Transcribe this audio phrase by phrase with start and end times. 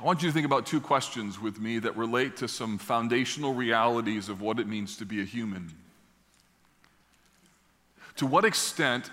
[0.00, 3.52] I want you to think about two questions with me that relate to some foundational
[3.52, 5.74] realities of what it means to be a human.
[8.16, 9.10] To what extent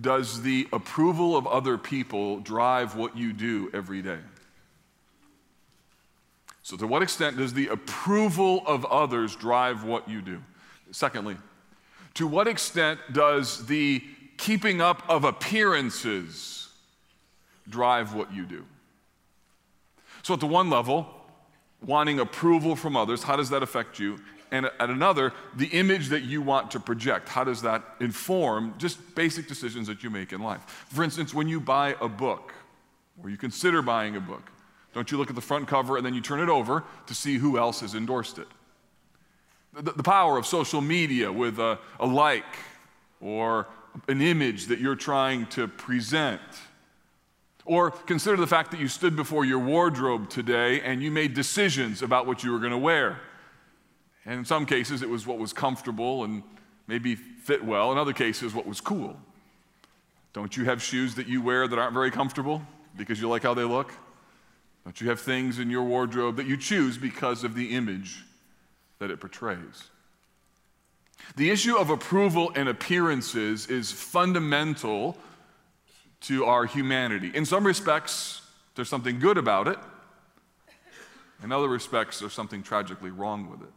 [0.00, 4.20] does the approval of other people drive what you do every day?
[6.62, 10.42] So, to what extent does the approval of others drive what you do?
[10.90, 11.36] Secondly,
[12.14, 14.02] to what extent does the
[14.38, 16.68] keeping up of appearances
[17.68, 18.64] drive what you do?
[20.22, 21.06] So, at the one level,
[21.84, 24.18] wanting approval from others, how does that affect you?
[24.52, 29.14] And at another, the image that you want to project, how does that inform just
[29.14, 30.62] basic decisions that you make in life?
[30.88, 32.52] For instance, when you buy a book,
[33.22, 34.50] or you consider buying a book,
[34.92, 37.36] don't you look at the front cover and then you turn it over to see
[37.36, 38.48] who else has endorsed it?
[39.72, 42.44] The, the power of social media with a, a like
[43.20, 43.68] or
[44.08, 46.40] an image that you're trying to present
[47.70, 52.02] or consider the fact that you stood before your wardrobe today and you made decisions
[52.02, 53.20] about what you were going to wear.
[54.26, 56.42] And in some cases, it was what was comfortable and
[56.88, 57.92] maybe fit well.
[57.92, 59.16] In other cases, what was cool.
[60.32, 62.60] Don't you have shoes that you wear that aren't very comfortable
[62.96, 63.92] because you like how they look?
[64.84, 68.24] Don't you have things in your wardrobe that you choose because of the image
[68.98, 69.90] that it portrays?
[71.36, 75.16] The issue of approval and appearances is fundamental
[76.22, 77.30] to our humanity.
[77.34, 78.42] In some respects,
[78.74, 79.78] there's something good about it.
[81.42, 83.72] In other respects, there's something tragically wrong with it.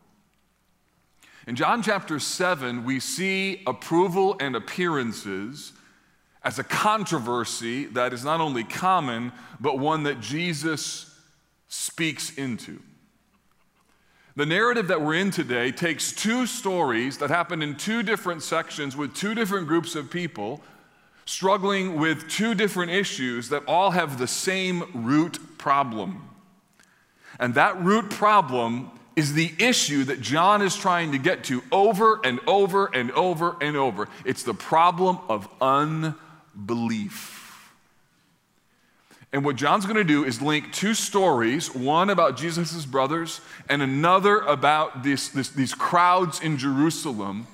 [1.47, 5.73] In John chapter 7, we see approval and appearances
[6.43, 11.09] as a controversy that is not only common, but one that Jesus
[11.67, 12.81] speaks into.
[14.35, 18.97] The narrative that we're in today takes two stories that happen in two different sections
[18.97, 20.61] with two different groups of people
[21.25, 26.29] struggling with two different issues that all have the same root problem.
[27.39, 32.19] And that root problem is the issue that John is trying to get to over
[32.23, 34.09] and over and over and over.
[34.25, 37.39] It's the problem of unbelief.
[39.31, 43.81] And what John's going to do is link two stories one about Jesus' brothers, and
[43.81, 47.47] another about this, this, these crowds in Jerusalem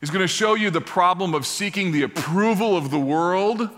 [0.00, 3.68] He's going to show you the problem of seeking the approval of the world.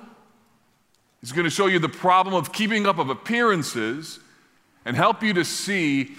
[1.20, 4.20] He's going to show you the problem of keeping up of appearances
[4.84, 6.16] and help you to see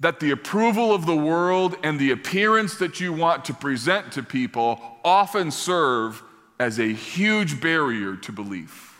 [0.00, 4.22] that the approval of the world and the appearance that you want to present to
[4.22, 6.22] people often serve
[6.58, 8.98] as a huge barrier to belief.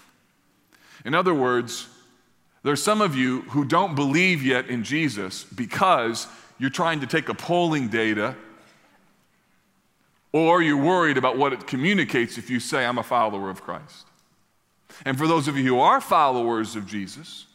[1.05, 1.89] In other words,
[2.63, 6.29] there's some of you who don't believe yet in Jesus because
[6.59, 8.37] you're trying to take a polling data
[10.33, 14.07] or you're worried about what it communicates if you say, I'm a follower of Christ.
[15.05, 17.47] And for those of you who are followers of Jesus,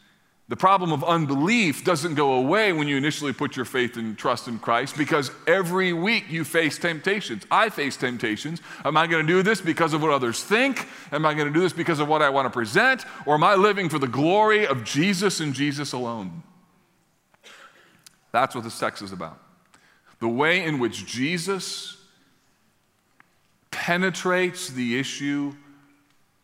[0.49, 4.47] the problem of unbelief doesn't go away when you initially put your faith and trust
[4.47, 7.43] in Christ because every week you face temptations.
[7.51, 8.61] I face temptations.
[8.85, 10.87] Am I going to do this because of what others think?
[11.11, 13.05] Am I going to do this because of what I want to present?
[13.25, 16.43] Or am I living for the glory of Jesus and Jesus alone?
[18.31, 19.41] That's what this text is about.
[20.19, 21.96] The way in which Jesus
[23.87, 25.55] penetrates the issue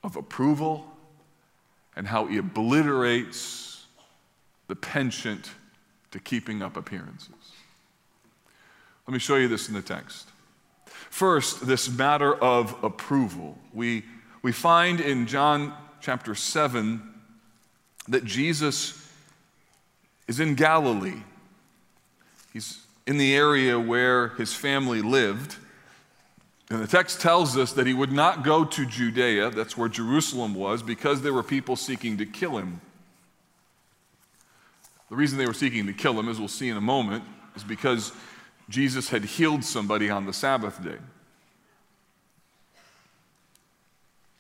[0.01, 0.87] of approval
[1.93, 3.85] and how he obliterates
[4.69, 5.51] the penchant
[6.09, 7.35] to keeping up appearances.
[9.05, 10.29] Let me show you this in the text.
[10.85, 13.57] First, this matter of approval.
[13.73, 14.05] We,
[14.41, 17.03] we find in John chapter 7
[18.07, 19.05] that Jesus
[20.29, 21.23] is in Galilee.
[22.53, 25.57] He's in the area where his family lived.
[26.73, 30.55] And the text tells us that he would not go to Judea, that's where Jerusalem
[30.55, 32.81] was, because there were people seeking to kill him.
[35.11, 37.25] The reason they were seeking to kill him, as we'll see in a moment,
[37.55, 38.11] is because
[38.69, 40.97] Jesus had healed somebody on the Sabbath day.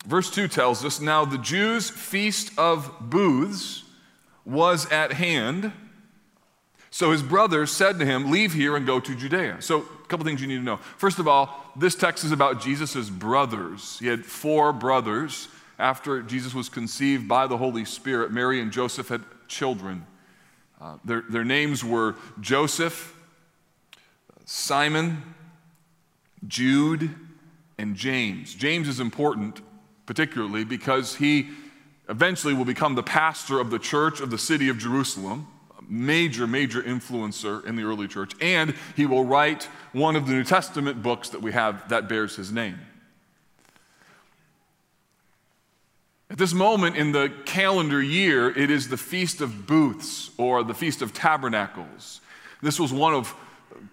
[0.07, 3.83] Verse 2 tells us Now the Jews' feast of booths
[4.43, 5.71] was at hand.
[6.93, 9.63] So his brothers said to him, Leave here and go to Judea.
[9.63, 10.77] So, a couple things you need to know.
[10.77, 13.97] First of all, this text is about Jesus' brothers.
[13.97, 15.47] He had four brothers.
[15.79, 20.05] After Jesus was conceived by the Holy Spirit, Mary and Joseph had children.
[20.79, 23.19] Uh, their, their names were Joseph,
[24.45, 25.23] Simon,
[26.47, 27.09] Jude,
[27.79, 28.53] and James.
[28.53, 29.61] James is important,
[30.05, 31.49] particularly because he
[32.07, 35.47] eventually will become the pastor of the church of the city of Jerusalem
[35.89, 40.43] major, major influencer in the early church, and he will write one of the New
[40.43, 42.79] Testament books that we have that bears his name.
[46.29, 50.73] At this moment in the calendar year, it is the Feast of Booths or the
[50.73, 52.21] Feast of Tabernacles.
[52.61, 53.35] This was one of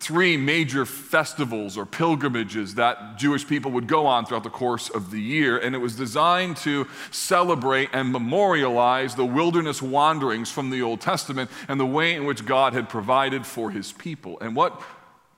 [0.00, 5.10] three major festivals or pilgrimages that Jewish people would go on throughout the course of
[5.10, 10.82] the year, and it was designed to celebrate and memorialize the wilderness wanderings from the
[10.82, 14.38] Old Testament and the way in which God had provided for his people.
[14.40, 14.80] And what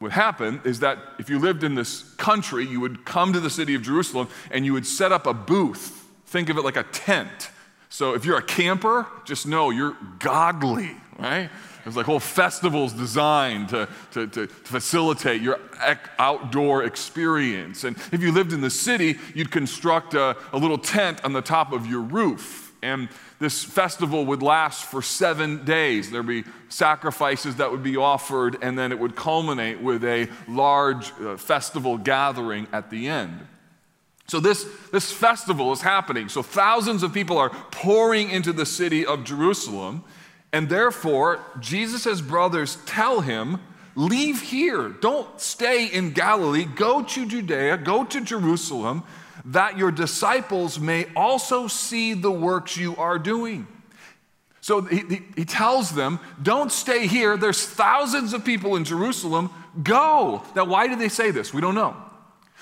[0.01, 3.51] would happen is that if you lived in this country, you would come to the
[3.51, 6.85] city of Jerusalem and you would set up a booth Think of it like a
[6.85, 7.51] tent.
[7.91, 11.51] So if you're a camper, just know you're godly, right?
[11.85, 15.59] There's like whole festivals designed to, to, to, facilitate your
[16.19, 17.85] outdoor experience.
[17.85, 21.43] And if you lived in the city, you'd construct a, a little tent on the
[21.43, 22.73] top of your roof.
[22.83, 23.09] And
[23.39, 26.11] this festival would last for seven days.
[26.11, 31.13] There'd be sacrifices that would be offered, and then it would culminate with a large
[31.21, 33.47] uh, festival gathering at the end.
[34.27, 36.29] So, this, this festival is happening.
[36.29, 40.05] So, thousands of people are pouring into the city of Jerusalem.
[40.53, 43.61] And therefore, Jesus' brothers tell him,
[43.95, 44.89] Leave here.
[44.89, 46.65] Don't stay in Galilee.
[46.65, 49.03] Go to Judea, go to Jerusalem,
[49.45, 53.67] that your disciples may also see the works you are doing.
[54.63, 57.37] So he, he, he, tells them, Don't stay here.
[57.37, 59.51] There's thousands of people in Jerusalem.
[59.83, 60.43] Go.
[60.55, 61.53] Now, why do they say this?
[61.53, 61.97] We don't know.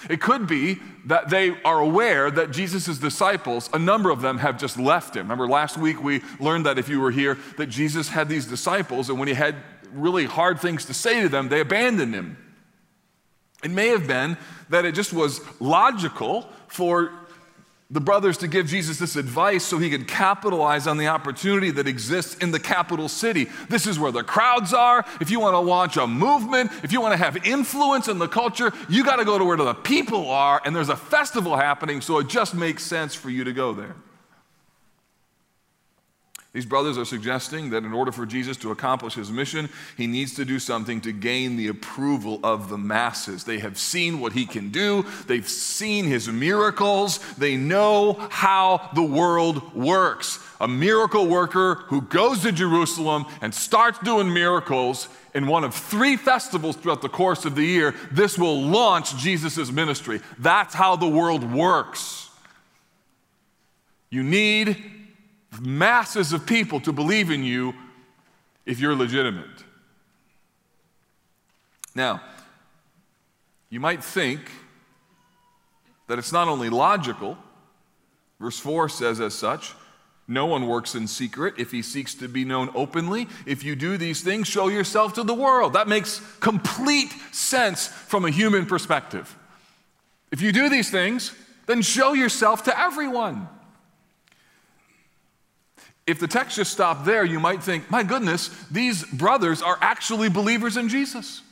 [0.08, 4.58] It could be that they are aware that Jesus' disciples, a number of them have
[4.58, 5.22] just left him.
[5.24, 9.10] Remember last week we learned that if you were here, that Jesus had these disciples,
[9.10, 9.56] and when he had
[9.92, 12.36] really hard things to say to them, they abandoned him.
[13.62, 14.38] It may have been
[14.70, 17.12] that it just was logical for
[17.90, 21.88] the brothers to give Jesus this advice so he could capitalize on the opportunity that
[21.88, 23.48] exists in the capital city.
[23.68, 25.04] This is where the crowds are.
[25.20, 28.28] If you want to launch a movement, if you want to have influence in the
[28.28, 32.00] culture, you got to go to where the people are, and there's a festival happening,
[32.00, 33.96] so it just makes sense for you to go there.
[36.52, 40.34] These brothers are suggesting that in order for Jesus to accomplish his mission, he needs
[40.34, 43.44] to do something to gain the approval of the masses.
[43.44, 49.02] They have seen what he can do, they've seen his miracles, they know how the
[49.02, 50.40] world works.
[50.60, 56.16] A miracle worker who goes to Jerusalem and starts doing miracles in one of three
[56.16, 60.20] festivals throughout the course of the year, this will launch Jesus' ministry.
[60.38, 62.28] That's how the world works.
[64.10, 64.99] You need
[65.58, 67.74] masses of people to believe in you
[68.66, 69.64] if you're legitimate.
[71.94, 72.20] Now,
[73.68, 74.40] you might think
[76.06, 77.38] that it's not only logical,
[78.38, 79.74] verse 4 says as such,
[80.30, 83.26] no one works in secret if he seeks to be known openly.
[83.46, 85.72] If you do these things, show yourself to the world.
[85.72, 89.36] That makes complete sense from a human perspective.
[90.30, 91.34] If you do these things,
[91.66, 93.48] then show yourself to everyone.
[96.10, 100.28] If the text just stopped there, you might think, my goodness, these brothers are actually
[100.28, 101.42] believers in Jesus.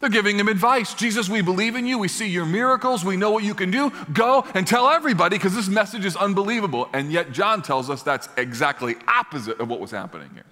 [0.00, 0.94] They're giving him advice.
[0.94, 1.98] Jesus, we believe in you.
[1.98, 3.04] We see your miracles.
[3.04, 3.92] We know what you can do.
[4.14, 6.88] Go and tell everybody because this message is unbelievable.
[6.94, 10.46] And yet, John tells us that's exactly opposite of what was happening here.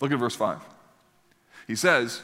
[0.00, 0.58] Look at verse 5.
[1.68, 2.20] He says,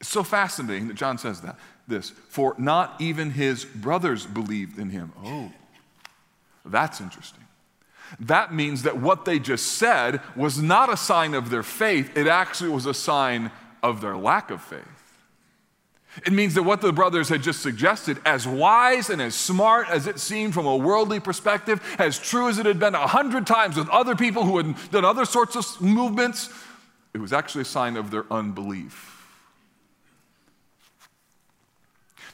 [0.00, 1.58] it's so fascinating that John says that.
[1.86, 5.12] This, for not even his brothers believed in him.
[5.22, 5.52] Oh,
[6.64, 7.43] that's interesting.
[8.20, 12.26] That means that what they just said was not a sign of their faith, it
[12.26, 13.50] actually was a sign
[13.82, 14.82] of their lack of faith.
[16.24, 20.06] It means that what the brothers had just suggested, as wise and as smart as
[20.06, 23.76] it seemed from a worldly perspective, as true as it had been a hundred times
[23.76, 26.50] with other people who had done other sorts of movements,
[27.14, 29.10] it was actually a sign of their unbelief.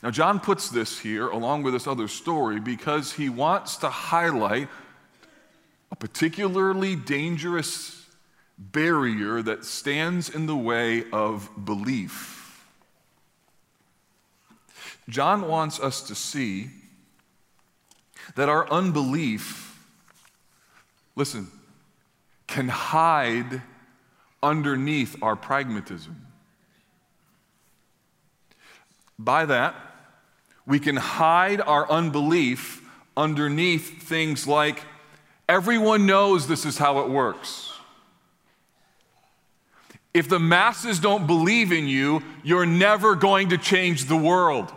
[0.02, 4.68] Now, John puts this here along with this other story because he wants to highlight
[5.90, 8.06] a particularly dangerous
[8.59, 12.64] barrier that stands in the way of belief.
[15.09, 16.70] John wants us to see
[18.37, 19.78] that our unbelief,
[21.16, 21.49] listen,
[22.47, 23.62] can hide
[24.42, 26.26] underneath our pragmatism.
[29.18, 29.75] By that,
[30.66, 34.82] we can hide our unbelief underneath things like
[35.50, 37.73] Everyone knows this is how it works.
[40.14, 44.73] If the masses don't believe in you, you're never going to change the world.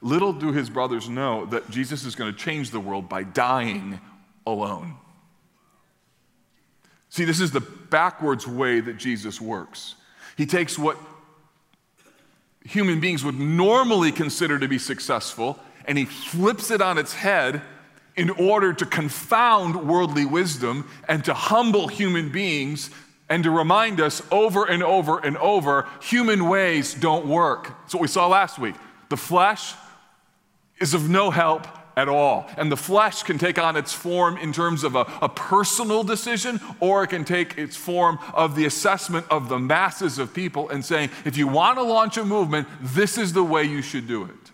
[0.00, 4.00] Little do his brothers know that Jesus is going to change the world by dying
[4.46, 4.96] alone.
[7.10, 9.96] See, this is the backwards way that Jesus works.
[10.38, 10.96] He takes what
[12.64, 17.60] human beings would normally consider to be successful and he flips it on its head
[18.16, 22.90] in order to confound worldly wisdom and to humble human beings
[23.28, 27.64] and to remind us over and over and over human ways don't work.
[27.82, 28.74] That's what we saw last week.
[29.08, 29.74] The flesh
[30.78, 31.66] is of no help
[31.96, 32.50] at all.
[32.56, 36.60] And the flesh can take on its form in terms of a, a, personal decision,
[36.80, 40.84] or it can take its form of the assessment of the masses of people and
[40.84, 44.24] saying, if you want to launch a movement, this is the way you should do
[44.24, 44.50] it.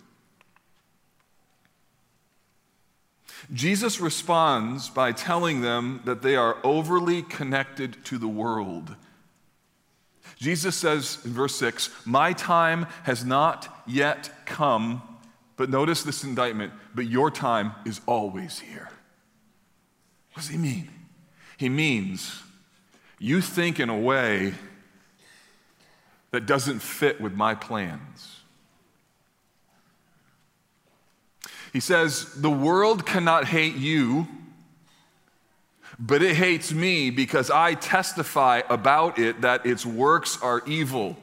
[3.52, 8.94] Jesus responds by telling them that they are overly connected to the world.
[10.36, 15.02] Jesus says in verse 6, My time has not yet come
[15.60, 18.88] but notice this indictment, but your time is always here.
[20.32, 20.88] What does he mean?
[21.58, 22.42] He means
[23.18, 24.54] you think in a way
[26.30, 28.39] that doesn't fit with my plans.
[31.72, 34.26] He says, The world cannot hate you,
[35.98, 41.16] but it hates me because I testify about it that its works are evil.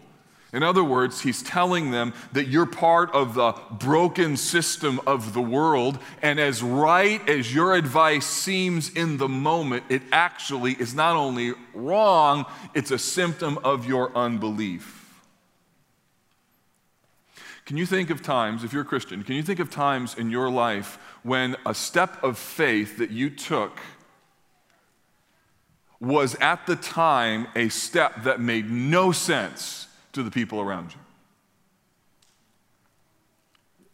[0.54, 5.42] In other words, he's telling them that you're part of the broken system of the
[5.42, 11.18] world, and as right as your advice seems in the moment, it actually is not
[11.18, 14.97] only wrong, it's a symptom of your unbelief.
[17.68, 20.32] Can you think of times, if you're a Christian, can you think of times in
[20.32, 23.80] your life when a step of faith that you took
[26.00, 29.88] was at the time a step that made no sense?
[30.18, 31.00] to the people around you.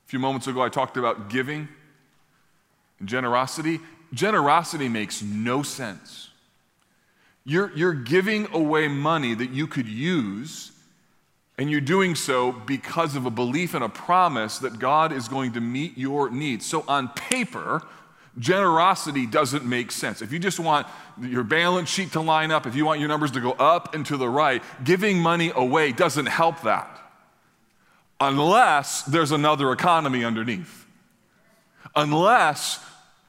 [0.06, 1.68] A few moments ago, I talked about giving
[3.00, 3.82] and generosity.
[4.14, 6.30] Generosity makes no sense.
[7.44, 10.72] You're, you're giving away money that you could use,
[11.58, 15.54] and you're doing so because of a belief and a promise that God is going
[15.54, 16.66] to meet your needs.
[16.66, 17.84] So, on paper,
[18.40, 20.22] Generosity doesn't make sense.
[20.22, 20.88] If you just want
[21.22, 24.04] your balance sheet to line up, if you want your numbers to go up and
[24.08, 27.00] to the right, giving money away doesn't help that.
[28.20, 30.88] Unless there's another economy underneath.
[31.96, 32.84] Unless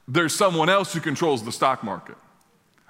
[0.08, 2.16] there's someone else who controls the stock market.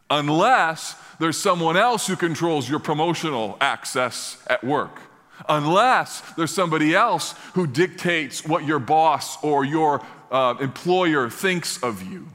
[0.09, 5.01] Unless there's someone else who controls your promotional access at work.
[5.49, 12.03] Unless there's somebody else who dictates what your boss or your uh, employer thinks of
[12.03, 12.29] you.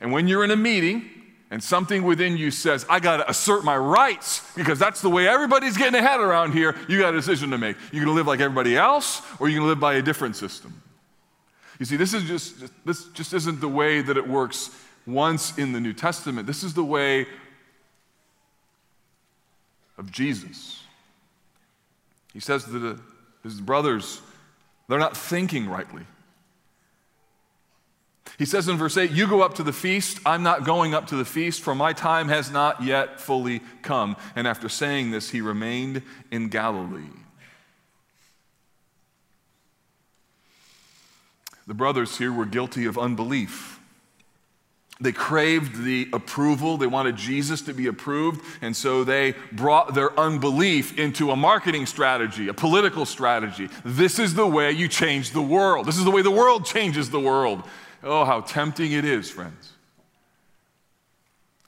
[0.00, 1.10] And when you're in a meeting
[1.50, 5.28] and something within you says, I got to assert my rights because that's the way
[5.28, 7.76] everybody's getting ahead around here, you got a decision to make.
[7.92, 10.36] You're going to live like everybody else or you're going to live by a different
[10.36, 10.82] system.
[11.78, 14.70] You see, this is just this just isn't the way that it works
[15.06, 16.46] once in the New Testament.
[16.46, 17.26] This is the way
[19.98, 20.83] of Jesus.
[22.34, 22.98] He says that
[23.42, 24.20] his brothers,
[24.88, 26.02] they're not thinking rightly.
[28.38, 30.18] He says in verse 8, You go up to the feast.
[30.26, 34.16] I'm not going up to the feast, for my time has not yet fully come.
[34.34, 37.08] And after saying this, he remained in Galilee.
[41.66, 43.73] The brothers here were guilty of unbelief.
[45.04, 46.76] They craved the approval.
[46.78, 48.44] They wanted Jesus to be approved.
[48.62, 53.68] And so they brought their unbelief into a marketing strategy, a political strategy.
[53.84, 55.86] This is the way you change the world.
[55.86, 57.62] This is the way the world changes the world.
[58.02, 59.72] Oh, how tempting it is, friends.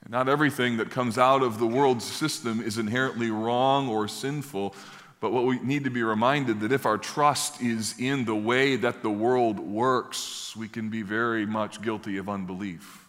[0.09, 4.73] Not everything that comes out of the world's system is inherently wrong or sinful,
[5.19, 8.77] but what we need to be reminded that if our trust is in the way
[8.77, 13.06] that the world works, we can be very much guilty of unbelief.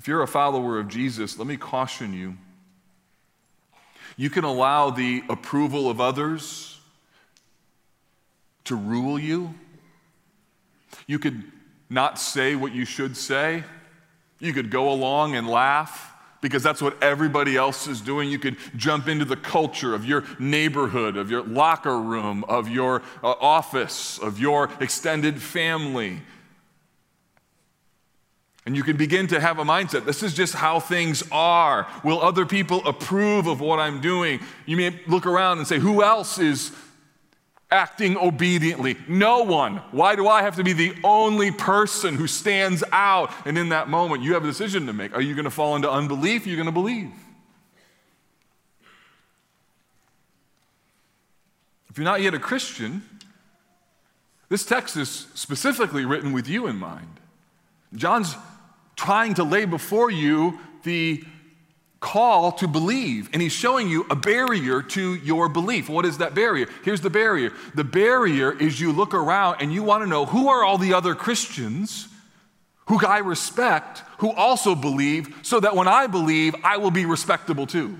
[0.00, 2.38] If you're a follower of Jesus, let me caution you.
[4.16, 6.80] You can allow the approval of others
[8.64, 9.52] to rule you.
[11.06, 11.44] You could
[11.90, 13.62] not say what you should say.
[14.38, 18.30] You could go along and laugh because that's what everybody else is doing.
[18.30, 23.02] You could jump into the culture of your neighborhood, of your locker room, of your
[23.22, 26.22] uh, office, of your extended family.
[28.66, 30.04] And you can begin to have a mindset.
[30.04, 31.86] This is just how things are.
[32.04, 34.40] Will other people approve of what I'm doing?
[34.66, 36.72] You may look around and say, Who else is
[37.70, 38.96] acting obediently.
[39.08, 39.76] No one.
[39.92, 43.32] Why do I have to be the only person who stands out?
[43.44, 45.14] And in that moment, you have a decision to make.
[45.14, 46.46] Are you going to fall into unbelief?
[46.46, 47.12] Are you going to believe?
[51.88, 53.02] If you're not yet a Christian,
[54.48, 57.20] this text is specifically written with you in mind.
[57.94, 58.34] John's
[59.00, 61.24] trying to lay before you the
[62.00, 63.30] call to believe.
[63.32, 65.88] And he's showing you a barrier to your belief.
[65.88, 66.66] What is that barrier?
[66.84, 70.50] Here's the barrier the barrier is you look around and you want to know who
[70.50, 72.08] are all the other Christians
[72.88, 77.66] who I respect who also believe so that when I believe, I will be respectable
[77.66, 77.98] too.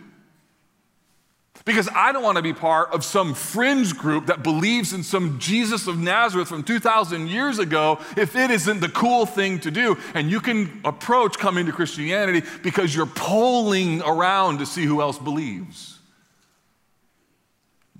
[1.64, 5.38] Because I don't want to be part of some fringe group that believes in some
[5.38, 9.98] Jesus of Nazareth from 2,000 years ago if it isn't the cool thing to do.
[10.14, 15.18] And you can approach coming to Christianity because you're polling around to see who else
[15.18, 15.98] believes.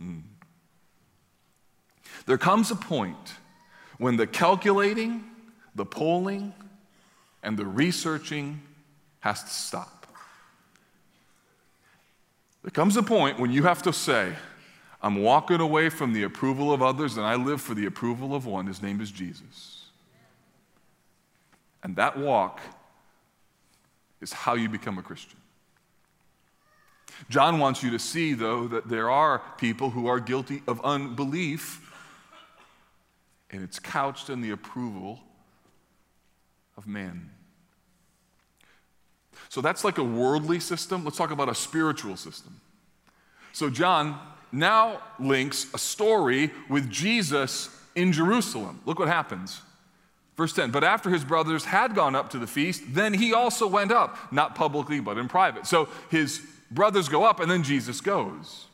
[0.01, 0.23] Mm.
[2.25, 3.35] There comes a point
[3.99, 5.25] when the calculating,
[5.75, 6.55] the polling,
[7.43, 8.63] and the researching
[9.21, 10.00] has to stop.
[12.63, 14.35] There comes a point when you have to say,
[15.03, 18.45] I'm walking away from the approval of others and I live for the approval of
[18.45, 18.67] one.
[18.67, 19.87] His name is Jesus.
[21.83, 22.61] And that walk
[24.21, 25.39] is how you become a Christian.
[27.29, 31.93] John wants you to see, though, that there are people who are guilty of unbelief,
[33.51, 35.21] and it's couched in the approval
[36.77, 37.31] of man.
[39.49, 41.05] So that's like a worldly system.
[41.05, 42.61] Let's talk about a spiritual system.
[43.53, 44.19] So John
[44.53, 48.81] now links a story with Jesus in Jerusalem.
[48.85, 49.61] Look what happens.
[50.37, 53.67] Verse 10 But after his brothers had gone up to the feast, then he also
[53.67, 55.67] went up, not publicly, but in private.
[55.67, 58.67] So his brothers go up, and then Jesus goes.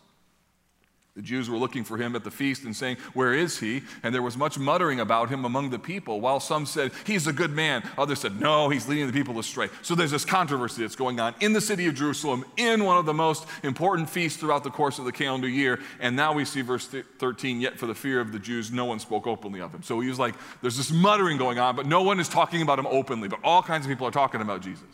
[1.16, 3.82] The Jews were looking for him at the feast and saying, Where is he?
[4.02, 7.32] And there was much muttering about him among the people, while some said, He's a
[7.32, 7.82] good man.
[7.96, 9.70] Others said, No, he's leading the people astray.
[9.80, 13.06] So there's this controversy that's going on in the city of Jerusalem, in one of
[13.06, 15.80] the most important feasts throughout the course of the calendar year.
[16.00, 18.98] And now we see verse 13, Yet for the fear of the Jews, no one
[18.98, 19.82] spoke openly of him.
[19.82, 22.78] So he was like, There's this muttering going on, but no one is talking about
[22.78, 23.28] him openly.
[23.28, 24.84] But all kinds of people are talking about Jesus.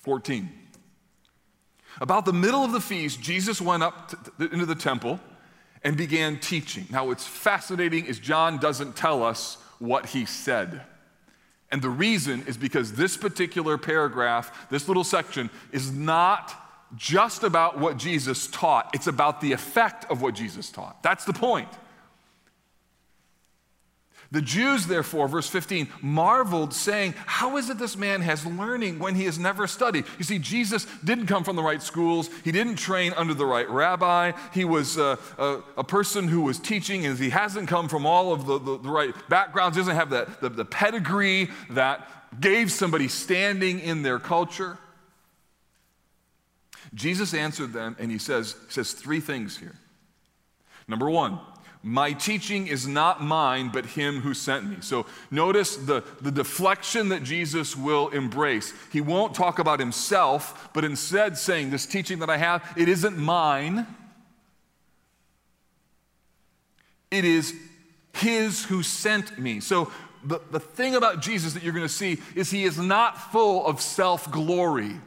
[0.00, 0.61] 14.
[2.00, 5.20] About the middle of the feast, Jesus went up to, into the temple
[5.84, 6.86] and began teaching.
[6.90, 10.82] Now, what's fascinating is John doesn't tell us what he said.
[11.70, 16.54] And the reason is because this particular paragraph, this little section, is not
[16.96, 21.02] just about what Jesus taught, it's about the effect of what Jesus taught.
[21.02, 21.68] That's the point.
[24.32, 29.14] The Jews, therefore, verse 15, marveled, saying, How is it this man has learning when
[29.14, 30.06] he has never studied?
[30.16, 33.68] You see, Jesus didn't come from the right schools, he didn't train under the right
[33.68, 34.32] rabbi.
[34.54, 38.32] He was a, a, a person who was teaching, and he hasn't come from all
[38.32, 42.08] of the, the, the right backgrounds, he doesn't have that, the, the pedigree that
[42.40, 44.78] gave somebody standing in their culture.
[46.94, 49.76] Jesus answered them, and he says, says three things here.
[50.88, 51.38] Number one,
[51.82, 54.76] my teaching is not mine, but him who sent me.
[54.80, 58.72] So notice the, the deflection that Jesus will embrace.
[58.92, 63.18] He won't talk about himself, but instead saying, This teaching that I have, it isn't
[63.18, 63.86] mine.
[67.10, 67.52] It is
[68.14, 69.58] his who sent me.
[69.58, 69.90] So
[70.24, 73.66] the, the thing about Jesus that you're going to see is he is not full
[73.66, 75.00] of self glory.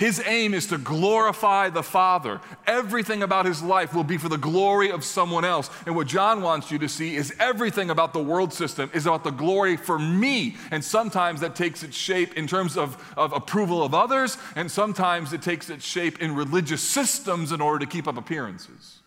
[0.00, 2.40] His aim is to glorify the Father.
[2.66, 5.68] Everything about his life will be for the glory of someone else.
[5.84, 9.24] And what John wants you to see is everything about the world system is about
[9.24, 10.56] the glory for me.
[10.70, 15.34] And sometimes that takes its shape in terms of, of approval of others, and sometimes
[15.34, 19.00] it takes its shape in religious systems in order to keep up appearances.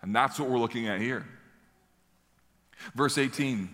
[0.00, 1.26] And that's what we're looking at here.
[2.94, 3.68] Verse 18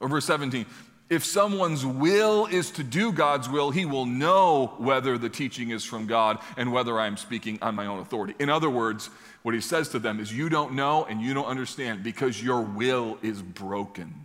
[0.00, 0.64] or verse 17
[1.08, 5.84] if someone's will is to do God's will, he will know whether the teaching is
[5.84, 8.34] from God and whether I'm speaking on my own authority.
[8.40, 9.08] In other words,
[9.42, 12.60] what he says to them is, You don't know and you don't understand because your
[12.60, 14.24] will is broken.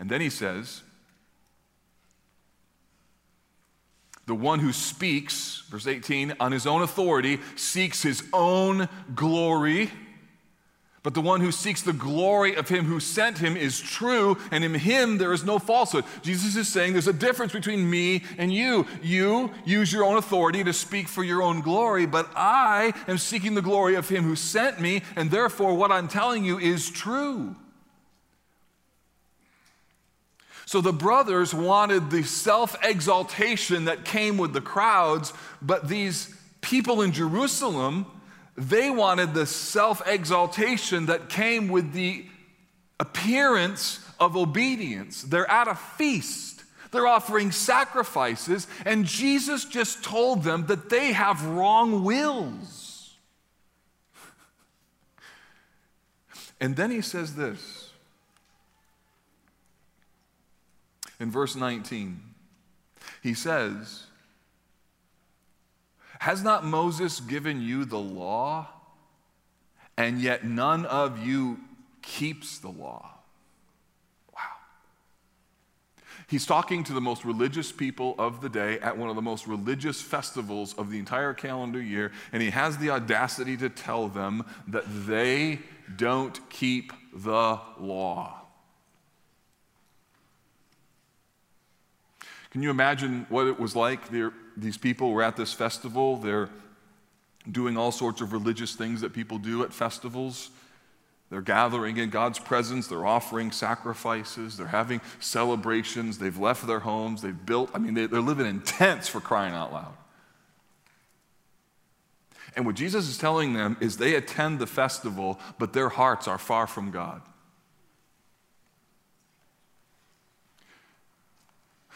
[0.00, 0.82] And then he says,
[4.26, 9.90] The one who speaks, verse 18, on his own authority, seeks his own glory
[11.02, 14.62] but the one who seeks the glory of him who sent him is true, and
[14.62, 16.04] in him there is no falsehood.
[16.22, 18.86] Jesus is saying there's a difference between me and you.
[19.02, 23.54] You use your own authority to speak for your own glory, but I am seeking
[23.54, 27.56] the glory of him who sent me, and therefore what I'm telling you is true.
[30.66, 37.02] So the brothers wanted the self exaltation that came with the crowds, but these people
[37.02, 38.06] in Jerusalem
[38.56, 42.26] they wanted the self exaltation that came with the
[43.00, 45.22] appearance of obedience.
[45.22, 51.44] They're at a feast, they're offering sacrifices, and Jesus just told them that they have
[51.44, 52.88] wrong wills.
[56.60, 57.90] And then he says this
[61.18, 62.20] in verse 19.
[63.20, 64.04] He says,
[66.22, 68.68] Has not Moses given you the law?
[69.96, 71.58] And yet none of you
[72.00, 73.10] keeps the law.
[74.32, 74.40] Wow.
[76.28, 79.48] He's talking to the most religious people of the day at one of the most
[79.48, 84.44] religious festivals of the entire calendar year, and he has the audacity to tell them
[84.68, 85.58] that they
[85.96, 88.42] don't keep the law.
[92.52, 94.08] Can you imagine what it was like?
[94.56, 96.16] These people were at this festival.
[96.16, 96.48] They're
[97.50, 100.50] doing all sorts of religious things that people do at festivals.
[101.30, 102.88] They're gathering in God's presence.
[102.88, 104.56] They're offering sacrifices.
[104.58, 106.18] They're having celebrations.
[106.18, 107.22] They've left their homes.
[107.22, 109.94] They've built, I mean, they, are living in tents for crying out loud.
[112.54, 116.36] And what Jesus is telling them is they attend the festival, but their hearts are
[116.36, 117.22] far from God.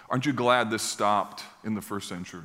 [0.08, 2.42] Aren't you glad this stopped in the first century?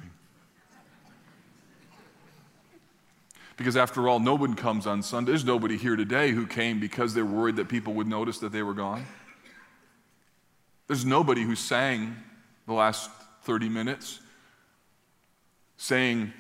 [3.58, 5.32] Because after all, no one comes on Sunday.
[5.32, 8.64] There's nobody here today who came because they're worried that people would notice that they
[8.64, 9.06] were gone.
[10.88, 12.16] There's nobody who sang
[12.66, 13.12] the last
[13.44, 14.20] 30 minutes
[15.78, 16.34] saying,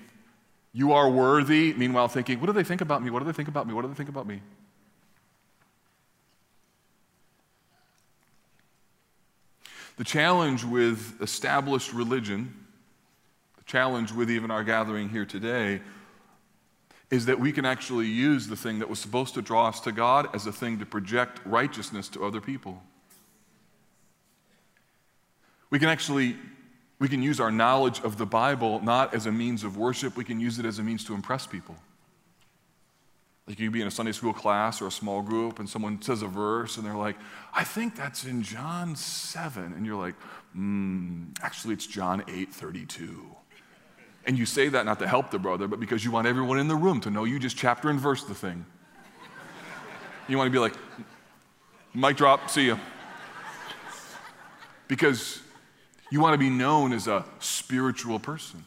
[0.73, 3.12] You are worthy, meanwhile thinking, What do they think about me?
[3.12, 3.73] What do they think about me?
[3.73, 4.41] What do they think about me?
[9.97, 12.54] The challenge with established religion,
[13.58, 15.82] the challenge with even our gathering here today,
[17.10, 19.91] is that we can actually use the thing that was supposed to draw us to
[19.91, 22.82] God as a thing to project righteousness to other people.
[25.69, 26.38] We can actually
[26.99, 30.23] we can use our knowledge of the Bible not as a means of worship, we
[30.23, 31.75] can use it as a means to impress people.
[33.51, 36.21] Like you be in a Sunday school class or a small group and someone says
[36.21, 37.17] a verse and they're like,
[37.53, 39.73] I think that's in John 7.
[39.73, 40.15] And you're like,
[40.57, 43.25] mm, actually, it's John 8 32.
[44.25, 46.69] And you say that not to help the brother, but because you want everyone in
[46.69, 48.65] the room to know you just chapter and verse the thing.
[50.29, 50.75] You want to be like,
[51.93, 52.79] mic drop, see you.
[54.87, 55.41] Because
[56.09, 58.63] you want to be known as a spiritual person.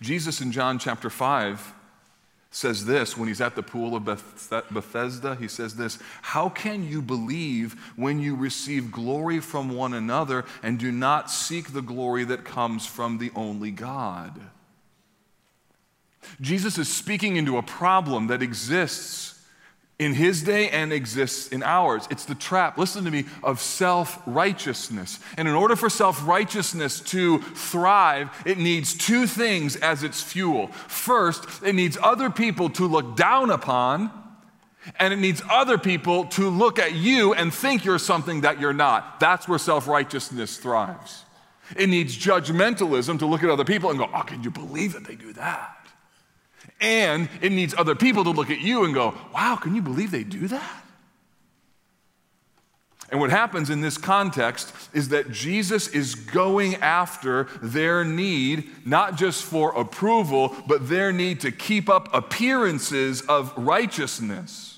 [0.00, 1.74] Jesus in John chapter 5
[2.50, 5.34] says this when he's at the pool of Bethesda.
[5.36, 10.78] He says this How can you believe when you receive glory from one another and
[10.78, 14.40] do not seek the glory that comes from the only God?
[16.40, 19.27] Jesus is speaking into a problem that exists
[19.98, 22.06] in his day and exists in ours.
[22.10, 25.18] It's the trap, listen to me, of self righteousness.
[25.36, 30.68] And in order for self righteousness to thrive, it needs two things as its fuel.
[30.68, 34.10] First, it needs other people to look down upon,
[35.00, 38.72] and it needs other people to look at you and think you're something that you're
[38.72, 39.18] not.
[39.18, 41.24] That's where self righteousness thrives.
[41.76, 45.04] It needs judgmentalism to look at other people and go, Oh, can you believe that
[45.04, 45.77] they do that?
[46.80, 50.10] And it needs other people to look at you and go, wow, can you believe
[50.10, 50.84] they do that?
[53.10, 59.16] And what happens in this context is that Jesus is going after their need, not
[59.16, 64.77] just for approval, but their need to keep up appearances of righteousness.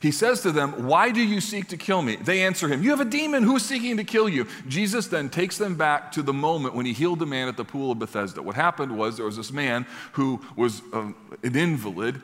[0.00, 2.16] He says to them, Why do you seek to kill me?
[2.16, 3.42] They answer him, You have a demon.
[3.42, 4.46] Who is seeking to kill you?
[4.68, 7.64] Jesus then takes them back to the moment when he healed the man at the
[7.64, 8.42] pool of Bethesda.
[8.42, 12.20] What happened was there was this man who was um, an invalid,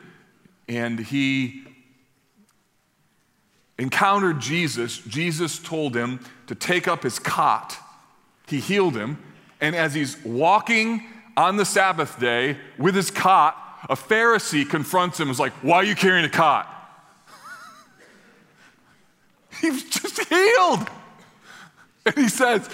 [0.69, 1.63] and he
[3.77, 4.99] encountered Jesus.
[4.99, 7.77] Jesus told him to take up his cot.
[8.47, 9.17] He healed him.
[9.59, 11.03] And as he's walking
[11.35, 15.77] on the Sabbath day with his cot, a Pharisee confronts him and is like, Why
[15.77, 16.71] are you carrying a cot?
[19.65, 20.87] He was just healed.
[22.05, 22.69] And he says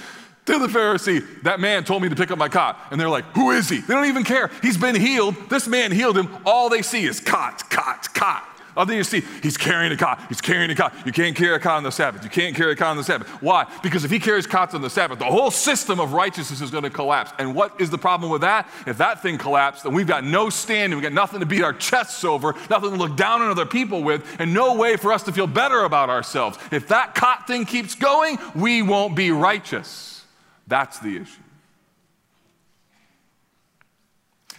[0.45, 2.77] to the Pharisee, That man told me to pick up my cot.
[2.91, 3.79] And they're like, Who is he?
[3.79, 4.51] They don't even care.
[4.61, 5.35] He's been healed.
[5.49, 6.27] This man healed him.
[6.45, 8.45] All they see is cot, cot, cot.
[8.75, 10.21] All you see, he's carrying a cot.
[10.29, 10.93] He's carrying a cot.
[11.05, 12.23] You can't carry a cot on the Sabbath.
[12.23, 13.27] You can't carry a cot on the Sabbath.
[13.41, 13.65] Why?
[13.83, 16.83] Because if he carries cots on the Sabbath, the whole system of righteousness is going
[16.83, 17.33] to collapse.
[17.37, 18.69] And what is the problem with that?
[18.87, 20.97] If that thing collapsed, then we've got no standing.
[20.97, 24.03] We've got nothing to beat our chests over, nothing to look down on other people
[24.03, 26.57] with, and no way for us to feel better about ourselves.
[26.71, 30.23] If that cot thing keeps going, we won't be righteous.
[30.67, 31.41] That's the issue.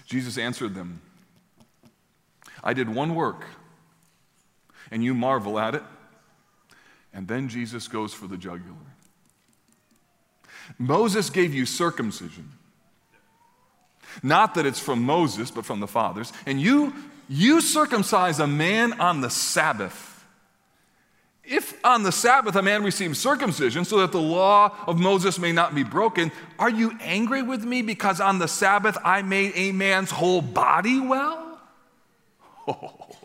[0.04, 1.00] Jesus answered them
[2.62, 3.46] I did one work
[4.92, 5.82] and you marvel at it.
[7.12, 8.76] And then Jesus goes for the jugular.
[10.78, 12.50] Moses gave you circumcision.
[14.22, 16.32] Not that it's from Moses, but from the fathers.
[16.46, 16.94] And you
[17.28, 20.24] you circumcise a man on the Sabbath.
[21.44, 25.50] If on the Sabbath a man receives circumcision so that the law of Moses may
[25.52, 29.72] not be broken, are you angry with me because on the Sabbath I made a
[29.72, 31.48] man's whole body well?
[32.68, 33.21] Oh.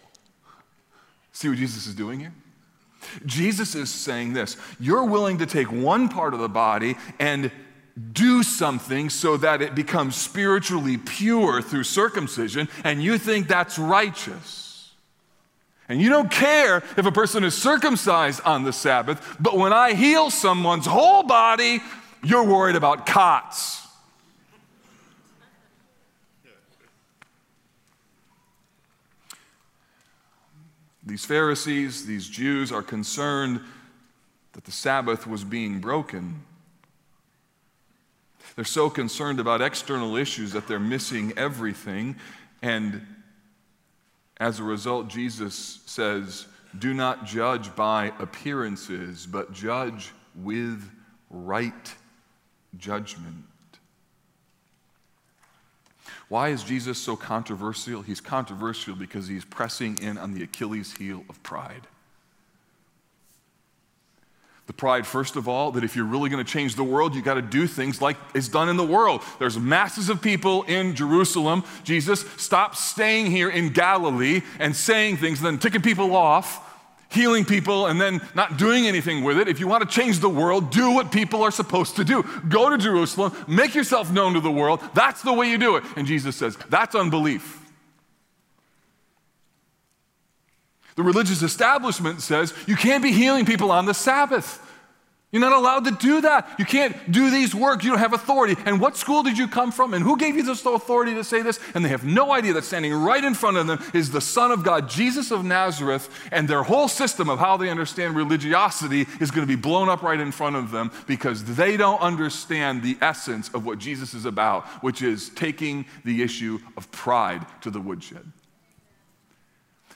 [1.38, 2.34] See what Jesus is doing here?
[3.28, 7.52] Jesus is saying this You're willing to take one part of the body and
[8.12, 14.96] do something so that it becomes spiritually pure through circumcision, and you think that's righteous.
[15.88, 19.94] And you don't care if a person is circumcised on the Sabbath, but when I
[19.94, 21.82] heal someone's whole body,
[22.24, 23.87] you're worried about cots.
[31.08, 33.62] These Pharisees, these Jews are concerned
[34.52, 36.44] that the Sabbath was being broken.
[38.56, 42.18] They're so concerned about external issues that they're missing everything.
[42.62, 43.06] And
[44.38, 46.46] as a result, Jesus says,
[46.78, 50.92] Do not judge by appearances, but judge with
[51.30, 51.96] right
[52.78, 53.46] judgment.
[56.30, 58.02] Why is Jesus so controversial?
[58.02, 61.88] He's controversial because he's pressing in on the Achilles heel of pride.
[64.66, 67.22] The pride, first of all, that if you're really going to change the world, you
[67.22, 69.22] got to do things like is done in the world.
[69.40, 71.64] There's masses of people in Jerusalem.
[71.86, 76.67] Jesus, stop staying here in Galilee and saying things, and then ticking people off
[77.10, 79.48] healing people and then not doing anything with it.
[79.48, 82.24] If you want to change the world, do what people are supposed to do.
[82.50, 84.82] Go to Jerusalem, make yourself known to the world.
[84.94, 85.84] That's the way you do it.
[85.96, 87.64] And Jesus says, that's unbelief.
[90.96, 94.64] The religious establishment says you can't be healing people on the Sabbath.
[95.30, 96.56] You're not allowed to do that.
[96.58, 97.84] You can't do these works.
[97.84, 98.56] You don't have authority.
[98.66, 99.94] And what school did you come from?
[99.94, 101.60] And who gave you this authority to say this?
[101.76, 104.52] And they have no idea that standing right in front of them is the Son
[104.52, 109.30] of God, Jesus of Nazareth, and their whole system of how they understand religiosity is
[109.30, 112.98] going to be blown up right in front of them because they don't understand the
[113.02, 117.82] essence of what Jesus is about, which is taking the issue of pride to the
[117.82, 118.32] woodshed.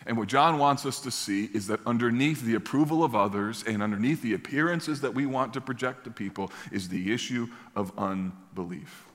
[0.05, 3.83] And what John wants us to see is that underneath the approval of others and
[3.83, 9.05] underneath the appearances that we want to project to people is the issue of unbelief.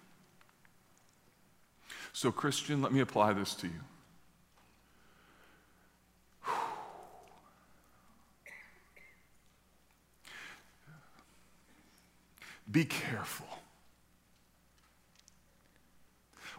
[2.13, 3.81] So, Christian, let me apply this to you.
[12.71, 13.47] Be careful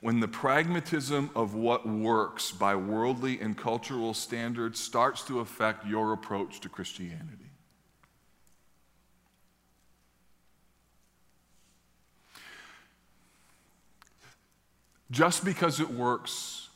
[0.02, 6.14] when the pragmatism of what works by worldly and cultural standards starts to affect your
[6.14, 7.52] approach to Christianity.
[15.10, 16.70] Just because it works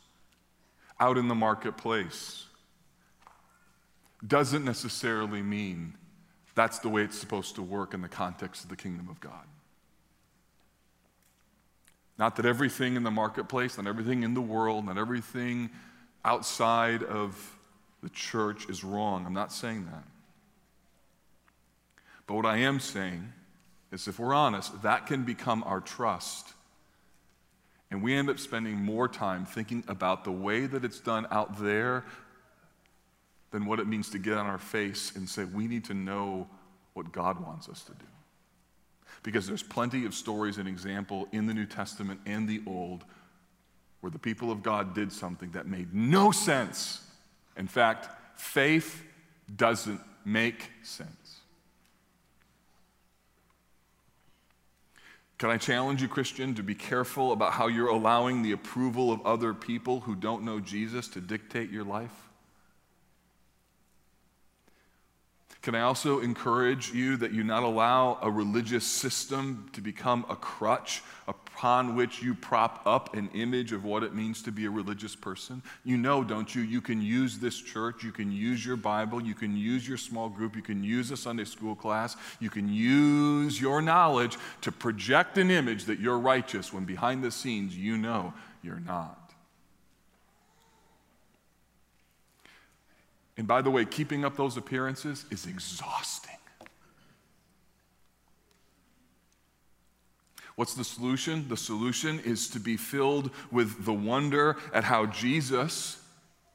[1.00, 2.46] out in the marketplace
[4.26, 5.96] doesn't necessarily mean
[6.56, 9.46] that's the way it's supposed to work in the context of the kingdom of God.
[12.22, 15.72] Not that everything in the marketplace, not everything in the world, not everything
[16.24, 17.58] outside of
[18.04, 19.26] the church is wrong.
[19.26, 20.04] I'm not saying that.
[22.28, 23.34] But what I am saying
[23.92, 26.54] is if we're honest, that can become our trust.
[27.90, 31.60] And we end up spending more time thinking about the way that it's done out
[31.60, 32.06] there
[33.50, 36.48] than what it means to get on our face and say, we need to know
[36.94, 38.11] what God wants us to do
[39.24, 43.04] because there's plenty of stories and example in the New Testament and the Old
[44.02, 47.02] where the people of God did something that made no sense.
[47.56, 49.04] In fact, faith
[49.56, 51.12] doesn't make sense.
[55.38, 59.26] Can I challenge you, Christian, to be careful about how you're allowing the approval of
[59.26, 62.31] other people who don't know Jesus to dictate your life?
[65.62, 70.36] Can I also encourage you that you not allow a religious system to become a
[70.36, 74.72] crutch upon which you prop up an image of what it means to be a
[74.72, 75.62] religious person?
[75.84, 76.64] You know, don't you?
[76.64, 80.30] You can use this church, you can use your Bible, you can use your small
[80.30, 85.38] group, you can use a Sunday school class, you can use your knowledge to project
[85.38, 89.21] an image that you're righteous when behind the scenes you know you're not.
[93.38, 96.36] And by the way, keeping up those appearances is exhausting.
[100.56, 101.48] What's the solution?
[101.48, 105.98] The solution is to be filled with the wonder at how Jesus,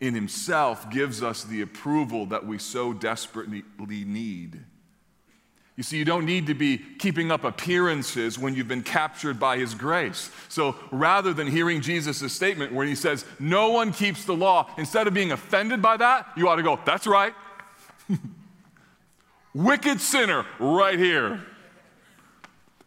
[0.01, 3.65] in himself, gives us the approval that we so desperately
[4.05, 4.63] need.
[5.77, 9.59] You see, you don't need to be keeping up appearances when you've been captured by
[9.59, 10.31] His grace.
[10.49, 15.07] So rather than hearing Jesus' statement where He says, No one keeps the law, instead
[15.07, 17.35] of being offended by that, you ought to go, That's right.
[19.55, 21.45] Wicked sinner right here.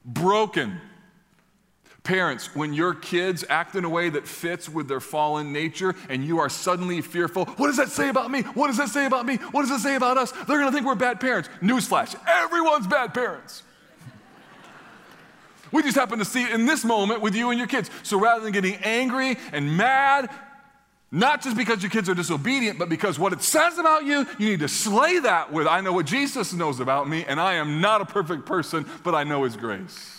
[0.03, 0.81] Broken.
[2.09, 6.25] Parents, when your kids act in a way that fits with their fallen nature and
[6.25, 8.41] you are suddenly fearful, what does that say about me?
[8.41, 9.35] What does that say about me?
[9.35, 10.31] What does that say about us?
[10.31, 11.49] They're gonna think we're bad parents.
[11.61, 13.61] Newsflash everyone's bad parents.
[15.71, 17.91] we just happen to see it in this moment with you and your kids.
[18.01, 20.31] So rather than getting angry and mad,
[21.11, 24.49] not just because your kids are disobedient, but because what it says about you, you
[24.49, 27.81] need to slay that with I know what Jesus knows about me, and I am
[27.81, 30.18] not a perfect person, but I know His grace.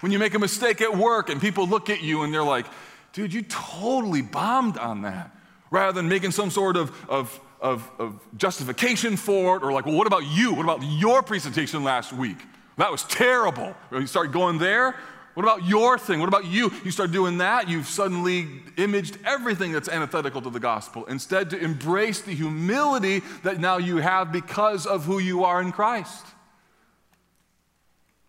[0.00, 2.66] When you make a mistake at work and people look at you and they're like,
[3.12, 5.34] dude, you totally bombed on that.
[5.70, 9.96] Rather than making some sort of, of, of, of justification for it or like, well,
[9.96, 10.54] what about you?
[10.54, 12.38] What about your presentation last week?
[12.78, 13.74] That was terrible.
[13.90, 14.94] You start going there.
[15.34, 16.18] What about your thing?
[16.18, 16.72] What about you?
[16.84, 21.04] You start doing that, you've suddenly imaged everything that's antithetical to the gospel.
[21.04, 25.70] Instead, to embrace the humility that now you have because of who you are in
[25.70, 26.26] Christ.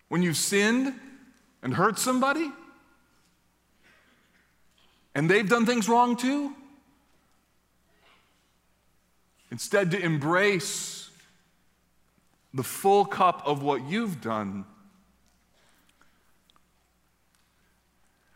[0.08, 0.94] When you've sinned,
[1.62, 2.50] and hurt somebody?
[5.14, 6.54] And they've done things wrong too?
[9.50, 11.10] Instead, to embrace
[12.54, 14.64] the full cup of what you've done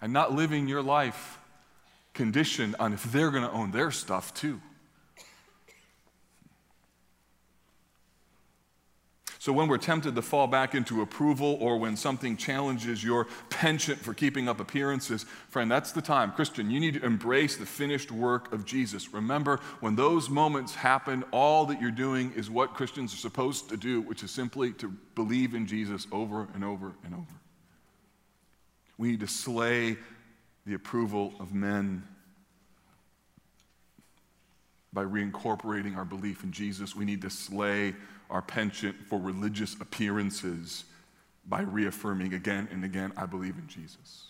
[0.00, 1.38] and not living your life
[2.12, 4.60] conditioned on if they're going to own their stuff too.
[9.44, 13.98] So, when we're tempted to fall back into approval or when something challenges your penchant
[13.98, 16.32] for keeping up appearances, friend, that's the time.
[16.32, 19.12] Christian, you need to embrace the finished work of Jesus.
[19.12, 23.76] Remember, when those moments happen, all that you're doing is what Christians are supposed to
[23.76, 27.34] do, which is simply to believe in Jesus over and over and over.
[28.96, 29.98] We need to slay
[30.64, 32.02] the approval of men
[34.94, 36.96] by reincorporating our belief in Jesus.
[36.96, 37.94] We need to slay
[38.30, 40.84] our penchant for religious appearances
[41.46, 44.28] by reaffirming again and again, I believe in Jesus.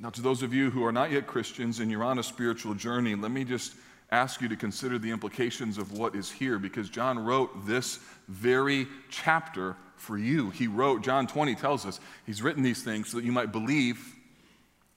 [0.00, 2.74] Now, to those of you who are not yet Christians and you're on a spiritual
[2.74, 3.74] journey, let me just
[4.10, 8.86] ask you to consider the implications of what is here because John wrote this very
[9.10, 10.50] chapter for you.
[10.50, 14.14] He wrote, John 20 tells us, he's written these things so that you might believe,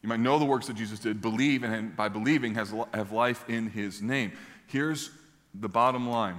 [0.02, 3.44] you might know the works that Jesus did, believe, and by believing has, have life
[3.50, 4.32] in his name.
[4.72, 5.12] Here's
[5.54, 6.38] the bottom line.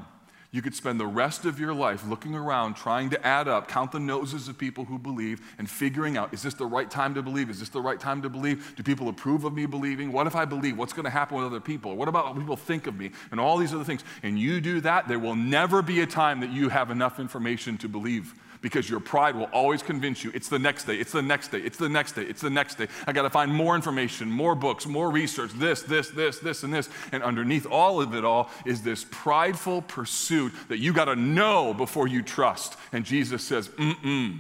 [0.53, 3.93] You could spend the rest of your life looking around, trying to add up, count
[3.93, 7.23] the noses of people who believe, and figuring out is this the right time to
[7.23, 7.51] believe?
[7.51, 8.75] Is this the right time to believe?
[8.77, 10.13] Do people approve of me believing?
[10.13, 10.79] What if I believe?
[10.79, 11.95] What's going to happen with other people?
[11.97, 13.11] What about what people think of me?
[13.31, 14.03] And all these other things.
[14.23, 17.77] And you do that, there will never be a time that you have enough information
[17.79, 21.21] to believe because your pride will always convince you it's the next day, it's the
[21.21, 22.87] next day, it's the next day, it's the next day.
[23.07, 26.73] I got to find more information, more books, more research, this, this, this, this, and
[26.73, 26.89] this.
[27.11, 31.75] And underneath all of it all is this prideful pursuit that you got to know
[31.75, 32.77] before you trust.
[32.93, 34.39] And Jesus says, mm mm.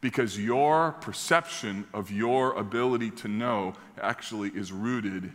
[0.00, 5.30] Because your perception of your ability to know actually is rooted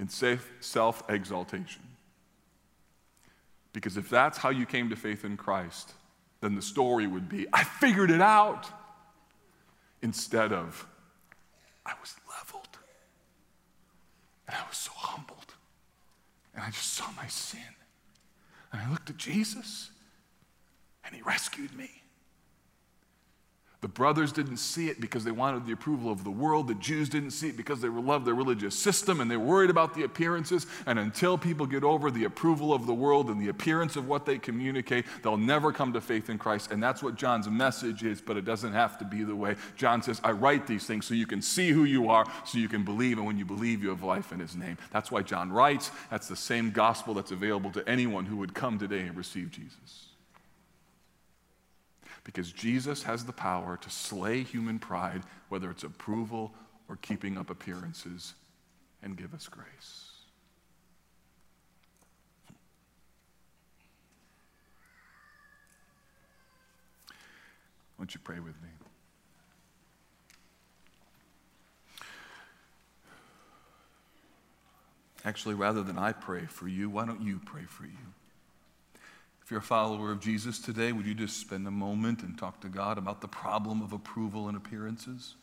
[0.00, 1.91] in self exaltation.
[3.72, 5.94] Because if that's how you came to faith in Christ,
[6.40, 8.68] then the story would be, I figured it out,
[10.02, 10.86] instead of,
[11.86, 12.78] I was leveled
[14.46, 15.54] and I was so humbled
[16.54, 17.60] and I just saw my sin.
[18.72, 19.90] And I looked at Jesus
[21.04, 22.01] and he rescued me.
[23.82, 26.68] The brothers didn't see it because they wanted the approval of the world.
[26.68, 29.92] The Jews didn't see it because they loved their religious system and they worried about
[29.92, 30.68] the appearances.
[30.86, 34.24] And until people get over the approval of the world and the appearance of what
[34.24, 36.70] they communicate, they'll never come to faith in Christ.
[36.70, 39.56] And that's what John's message is, but it doesn't have to be the way.
[39.76, 42.68] John says, I write these things so you can see who you are, so you
[42.68, 43.18] can believe.
[43.18, 44.78] And when you believe, you have life in his name.
[44.92, 45.90] That's why John writes.
[46.08, 50.11] That's the same gospel that's available to anyone who would come today and receive Jesus.
[52.24, 56.54] Because Jesus has the power to slay human pride, whether it's approval
[56.88, 58.34] or keeping up appearances,
[59.02, 60.08] and give us grace.
[67.98, 68.68] Won't you pray with me?
[75.24, 77.92] Actually, rather than I pray for you, why don't you pray for you?
[79.52, 82.68] You're a follower of Jesus today, would you just spend a moment and talk to
[82.68, 85.34] God about the problem of approval and appearances?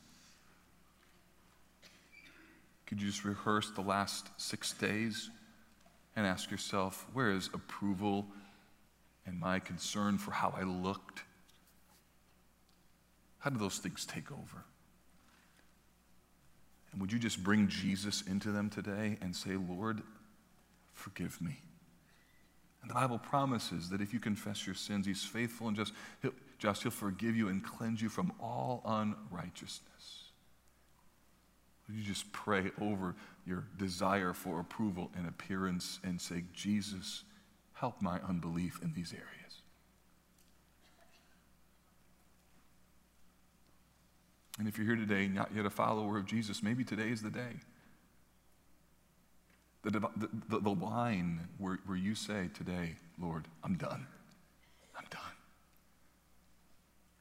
[2.87, 5.29] Could you just rehearse the last six days
[6.15, 8.25] and ask yourself, where is approval
[9.27, 11.21] and my concern for how I looked?
[13.37, 14.63] How do those things take over?
[16.91, 20.01] And would you just bring Jesus into them today and say, Lord,
[20.95, 21.57] forgive me?
[22.81, 26.33] And the Bible promises that if you confess your sins, He's faithful and just he'll,
[26.57, 30.29] just He'll forgive you and cleanse you from all unrighteousness.
[31.91, 33.15] You just pray over
[33.47, 37.23] your desire for approval and appearance and say, Jesus,
[37.73, 39.39] help my unbelief in these areas?
[44.59, 47.31] And if you're here today, not yet a follower of Jesus, maybe today is the
[47.31, 47.55] day.
[49.81, 54.05] The, the, the, line where, where you say today, Lord, I'm done.
[54.97, 55.21] I'm done.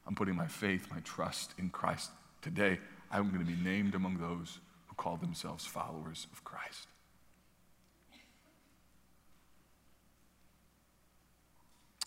[0.05, 2.11] I'm putting my faith, my trust in Christ.
[2.41, 2.79] Today,
[3.11, 6.87] I'm going to be named among those who call themselves followers of Christ.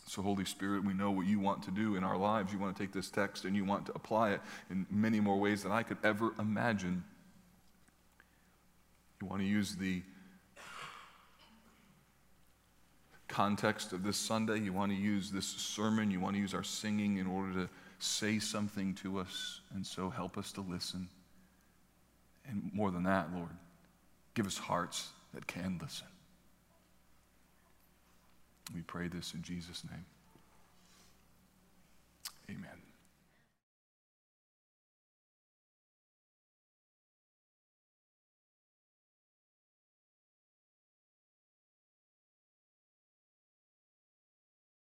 [0.06, 2.52] So, Holy Spirit, we know what you want to do in our lives.
[2.52, 5.40] You want to take this text and you want to apply it in many more
[5.40, 7.02] ways than I could ever imagine.
[9.22, 10.02] You want to use the
[13.32, 14.60] context of this Sunday.
[14.60, 16.10] You want to use this sermon.
[16.10, 17.68] You want to use our singing in order to
[17.98, 19.60] say something to us.
[19.74, 21.08] And so help us to listen.
[22.46, 23.48] And more than that, Lord,
[24.34, 26.06] give us hearts that can listen.
[28.74, 30.04] We pray this in Jesus' name.
[32.50, 32.81] Amen.